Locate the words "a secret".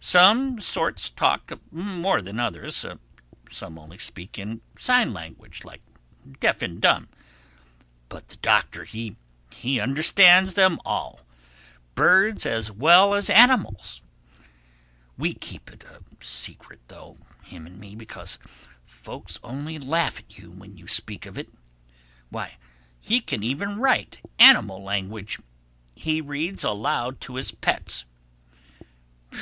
15.84-16.80